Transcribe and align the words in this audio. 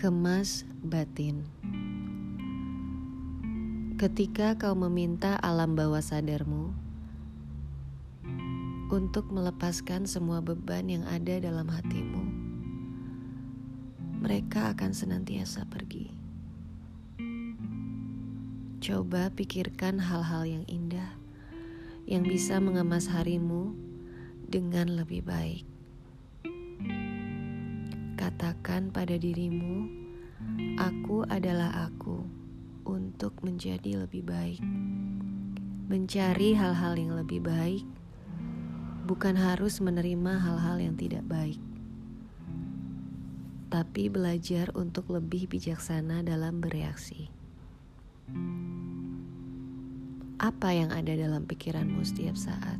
Kemas 0.00 0.64
batin. 0.80 1.44
Ketika 4.00 4.56
kau 4.56 4.72
meminta 4.72 5.36
alam 5.36 5.76
bawah 5.76 6.00
sadarmu 6.00 6.72
untuk 8.88 9.28
melepaskan 9.28 10.08
semua 10.08 10.40
beban 10.40 10.88
yang 10.88 11.04
ada 11.04 11.36
dalam 11.44 11.68
hatimu, 11.68 12.24
mereka 14.24 14.72
akan 14.72 14.96
senantiasa 14.96 15.68
pergi. 15.68 16.08
Coba 18.80 19.28
pikirkan 19.36 20.00
hal-hal 20.00 20.48
yang 20.48 20.64
indah 20.64 21.12
yang 22.08 22.24
bisa 22.24 22.56
mengemas 22.56 23.04
harimu 23.04 23.76
dengan 24.48 24.96
lebih 24.96 25.28
baik. 25.28 25.69
Katakan 28.30 28.94
pada 28.94 29.18
dirimu, 29.18 29.90
"Aku 30.78 31.26
adalah 31.26 31.90
aku," 31.90 32.22
untuk 32.86 33.34
menjadi 33.42 34.06
lebih 34.06 34.22
baik. 34.22 34.62
Mencari 35.90 36.54
hal-hal 36.54 36.94
yang 36.94 37.18
lebih 37.18 37.42
baik 37.42 37.82
bukan 39.10 39.34
harus 39.34 39.82
menerima 39.82 40.46
hal-hal 40.46 40.78
yang 40.78 40.94
tidak 40.94 41.26
baik, 41.26 41.58
tapi 43.66 44.06
belajar 44.06 44.70
untuk 44.78 45.10
lebih 45.10 45.50
bijaksana 45.50 46.22
dalam 46.22 46.62
bereaksi. 46.62 47.34
Apa 50.38 50.70
yang 50.70 50.94
ada 50.94 51.18
dalam 51.18 51.50
pikiranmu 51.50 52.06
setiap 52.06 52.38
saat? 52.38 52.78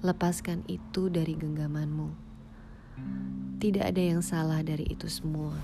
Lepaskan 0.00 0.64
itu 0.72 1.12
dari 1.12 1.36
genggamanmu 1.36 2.24
tidak 3.56 3.88
ada 3.94 4.02
yang 4.02 4.20
salah 4.20 4.60
dari 4.60 4.84
itu 4.86 5.08
semua. 5.08 5.56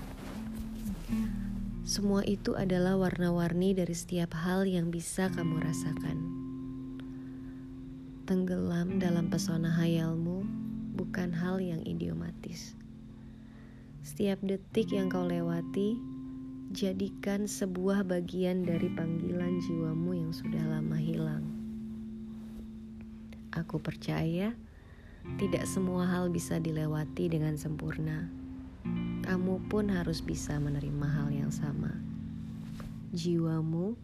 Semua 1.83 2.23
itu 2.23 2.55
adalah 2.55 2.95
warna-warni 2.95 3.75
dari 3.75 3.91
setiap 3.91 4.33
hal 4.39 4.63
yang 4.63 4.87
bisa 4.87 5.27
kamu 5.29 5.59
rasakan. 5.61 6.17
Tenggelam 8.23 9.03
dalam 9.03 9.27
pesona 9.27 9.67
hayalmu 9.67 10.47
bukan 10.95 11.35
hal 11.35 11.59
yang 11.59 11.83
idiomatis. 11.83 12.73
Setiap 13.99 14.39
detik 14.41 14.95
yang 14.95 15.11
kau 15.11 15.27
lewati, 15.27 15.99
jadikan 16.71 17.45
sebuah 17.45 18.07
bagian 18.07 18.63
dari 18.63 18.87
panggilan 18.91 19.61
jiwamu 19.61 20.23
yang 20.23 20.31
sudah 20.31 20.63
lama 20.65 20.97
hilang. 20.97 21.45
Aku 23.53 23.77
percaya 23.77 24.57
tidak 25.39 25.65
semua 25.65 26.05
hal 26.05 26.29
bisa 26.29 26.59
dilewati 26.59 27.31
dengan 27.31 27.55
sempurna. 27.55 28.27
Kamu 29.23 29.71
pun 29.71 29.87
harus 29.87 30.19
bisa 30.19 30.59
menerima 30.59 31.07
hal 31.07 31.31
yang 31.31 31.51
sama. 31.51 31.95
Jiwamu 33.15 33.95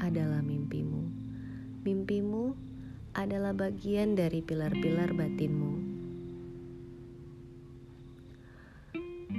adalah 0.00 0.40
mimpimu. 0.40 1.04
Mimpimu 1.84 2.56
adalah 3.12 3.52
bagian 3.52 4.16
dari 4.16 4.40
pilar-pilar 4.40 5.12
batinmu. 5.12 5.72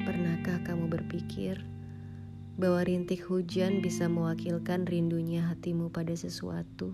Pernahkah 0.03 0.62
kamu 0.68 0.92
berpikir 0.92 1.64
bahwa 2.59 2.86
rintik 2.86 3.25
hujan 3.25 3.81
bisa 3.81 4.06
mewakilkan 4.06 4.86
rindunya 4.86 5.50
hatimu 5.50 5.90
pada 5.90 6.14
sesuatu? 6.14 6.94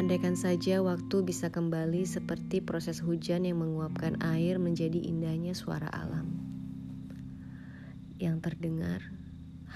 Andaikan 0.00 0.32
saja 0.32 0.80
waktu 0.80 1.28
bisa 1.28 1.52
kembali 1.52 2.08
seperti 2.08 2.64
proses 2.64 3.04
hujan 3.04 3.44
yang 3.44 3.60
menguapkan 3.60 4.16
air 4.24 4.56
menjadi 4.56 4.96
indahnya 4.96 5.52
suara 5.52 5.92
alam. 5.92 6.40
Yang 8.16 8.48
terdengar 8.48 9.04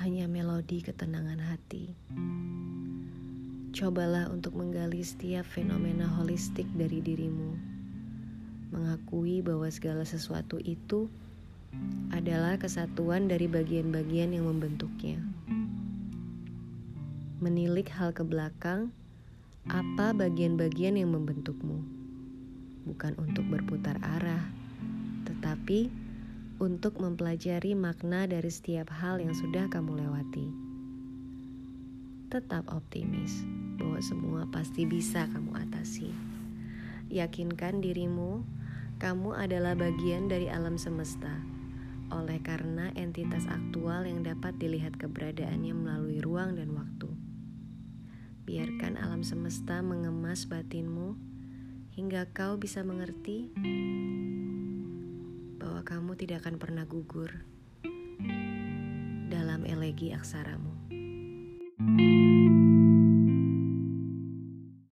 hanya 0.00 0.24
melodi 0.24 0.80
ketenangan 0.80 1.36
hati. 1.44 1.92
Cobalah 3.76 4.32
untuk 4.32 4.56
menggali 4.56 5.04
setiap 5.04 5.44
fenomena 5.44 6.08
holistik 6.08 6.72
dari 6.72 7.04
dirimu. 7.04 7.60
Mengakui 8.72 9.44
bahwa 9.44 9.68
segala 9.68 10.08
sesuatu 10.08 10.56
itu 10.64 11.04
adalah 12.16 12.56
kesatuan 12.56 13.28
dari 13.28 13.44
bagian-bagian 13.44 14.32
yang 14.32 14.48
membentuknya. 14.48 15.20
Menilik 17.44 17.92
hal 17.92 18.16
ke 18.16 18.24
belakang 18.24 18.88
apa 19.64 20.12
bagian-bagian 20.12 21.00
yang 21.00 21.16
membentukmu, 21.16 21.80
bukan 22.84 23.16
untuk 23.16 23.48
berputar 23.48 23.96
arah, 24.04 24.44
tetapi 25.24 25.88
untuk 26.60 27.00
mempelajari 27.00 27.72
makna 27.72 28.28
dari 28.28 28.52
setiap 28.52 28.92
hal 28.92 29.24
yang 29.24 29.32
sudah 29.32 29.64
kamu 29.72 30.04
lewati. 30.04 30.52
Tetap 32.28 32.68
optimis 32.68 33.40
bahwa 33.80 34.04
semua 34.04 34.42
pasti 34.52 34.84
bisa 34.84 35.24
kamu 35.32 35.56
atasi. 35.56 36.12
Yakinkan 37.08 37.80
dirimu, 37.80 38.44
kamu 39.00 39.32
adalah 39.32 39.72
bagian 39.72 40.28
dari 40.28 40.52
alam 40.52 40.76
semesta. 40.76 41.40
Oleh 42.12 42.36
karena 42.44 42.92
entitas 43.00 43.48
aktual 43.48 44.04
yang 44.04 44.20
dapat 44.20 44.60
dilihat 44.60 45.00
keberadaannya 45.00 45.72
melalui 45.72 46.20
ruang 46.20 46.52
dan 46.52 46.76
waktu. 46.76 47.03
Biarkan 48.44 49.00
alam 49.00 49.24
semesta 49.24 49.80
mengemas 49.80 50.44
batinmu 50.44 51.16
hingga 51.96 52.28
kau 52.28 52.60
bisa 52.60 52.84
mengerti 52.84 53.48
bahwa 55.56 55.80
kamu 55.80 56.12
tidak 56.20 56.44
akan 56.44 56.60
pernah 56.60 56.84
gugur 56.84 57.40
dalam 59.32 59.64
elegi 59.64 60.12
aksaramu. 60.12 60.76